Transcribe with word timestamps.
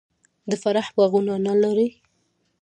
د 0.49 0.51
فراه 0.61 0.87
باغونه 0.95 1.31
انار 1.37 1.57
لري. 1.65 1.87